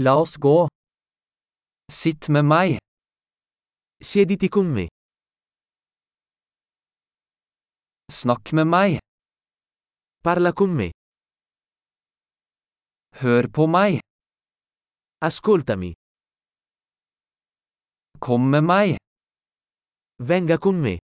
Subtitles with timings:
[0.00, 0.68] La oss gå.
[1.90, 2.76] Sitt med meg.
[3.98, 4.84] Siediti con me.
[8.06, 9.00] Snakk med meg.
[10.22, 10.88] Parla con me.
[13.22, 13.98] Hør på meg.
[15.18, 15.92] Ascoltami.
[18.22, 18.96] Kom med meg.
[20.22, 20.98] Venga con me.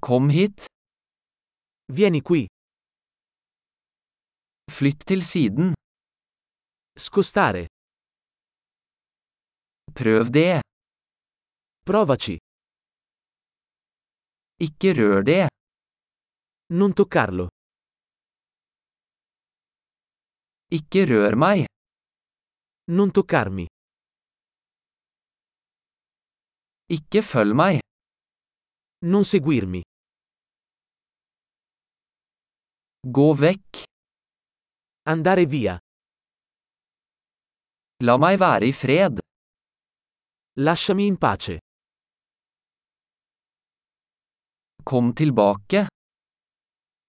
[0.00, 0.70] Kom hit.
[1.90, 2.53] Vieni qui.
[4.70, 5.74] Flytt til siden.
[6.96, 7.66] Scostare.
[9.94, 10.62] Prøv det.
[11.86, 12.38] Provaci.
[14.66, 15.44] Ikke rør det.
[16.70, 17.46] Non toccarlo.
[20.72, 21.66] Ikke rør meg.
[22.88, 23.66] Non toccarmi.
[26.96, 27.80] Ikke følg meg.
[29.12, 29.82] Non seguirmi.
[33.16, 33.84] Gå vekk.
[35.06, 35.74] Andare via.
[38.08, 39.18] La meg være i fred.
[40.64, 41.58] Lasciami in pace.
[44.80, 45.82] Kom tilbake.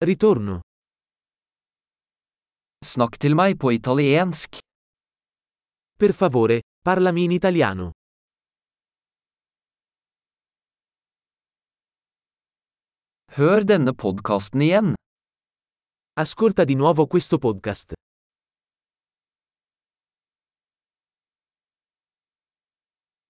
[0.03, 0.57] Ritorno.
[2.83, 4.59] Snakk til meg på italiensk.
[5.95, 7.93] Per favore, parlami in italiano.
[13.39, 14.95] Hør denne podkasten igjen.
[16.17, 17.91] Ascolta di nuovo questo podcast.